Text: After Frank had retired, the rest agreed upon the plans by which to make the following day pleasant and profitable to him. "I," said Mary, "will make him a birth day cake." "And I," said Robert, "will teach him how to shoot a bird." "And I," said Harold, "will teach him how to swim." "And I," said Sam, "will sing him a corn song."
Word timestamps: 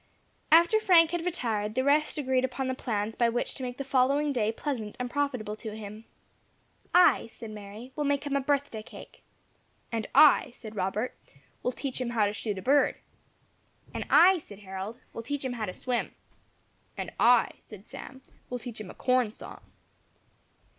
After 0.51 0.79
Frank 0.79 1.11
had 1.11 1.23
retired, 1.27 1.75
the 1.75 1.83
rest 1.83 2.17
agreed 2.17 2.43
upon 2.43 2.67
the 2.67 2.73
plans 2.73 3.13
by 3.15 3.29
which 3.29 3.53
to 3.53 3.61
make 3.61 3.77
the 3.77 3.83
following 3.83 4.33
day 4.33 4.51
pleasant 4.51 4.95
and 4.99 5.11
profitable 5.11 5.55
to 5.57 5.75
him. 5.77 6.05
"I," 6.91 7.27
said 7.27 7.51
Mary, 7.51 7.91
"will 7.95 8.03
make 8.05 8.23
him 8.23 8.35
a 8.35 8.41
birth 8.41 8.71
day 8.71 8.81
cake." 8.81 9.21
"And 9.91 10.07
I," 10.15 10.49
said 10.55 10.75
Robert, 10.75 11.15
"will 11.61 11.71
teach 11.71 12.01
him 12.01 12.09
how 12.09 12.25
to 12.25 12.33
shoot 12.33 12.57
a 12.57 12.63
bird." 12.63 12.95
"And 13.93 14.07
I," 14.09 14.39
said 14.39 14.61
Harold, 14.61 14.97
"will 15.13 15.21
teach 15.21 15.45
him 15.45 15.53
how 15.53 15.67
to 15.67 15.71
swim." 15.73 16.15
"And 16.97 17.11
I," 17.19 17.51
said 17.59 17.87
Sam, 17.87 18.23
"will 18.49 18.57
sing 18.57 18.73
him 18.73 18.89
a 18.89 18.95
corn 18.95 19.33
song." 19.33 19.61